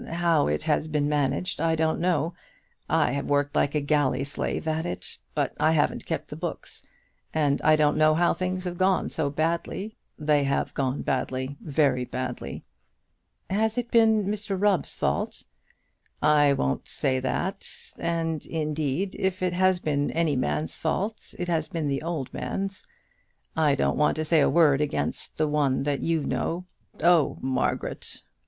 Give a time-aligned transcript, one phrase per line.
[0.13, 2.33] How it has been managed I don't know.
[2.89, 6.81] I have worked like a galley slave at it, but I haven't kept the books,
[7.35, 9.97] and I don't know how things have gone so badly.
[10.17, 12.63] They have gone badly, very badly."
[13.51, 15.43] "Has it been Mr Rubb's fault?"
[16.19, 17.67] "I won't say that;
[17.99, 22.87] and, indeed, if it has been any man's fault it has been the old man's.
[23.55, 26.65] I don't want to say a word against the one that you know.
[27.03, 28.23] Oh, Margaret!"